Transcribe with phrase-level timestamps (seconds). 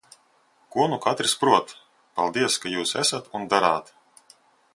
[0.75, 1.75] Ko nu katrs prot!
[2.21, 3.95] Paldies, ka jūs esat un darāt!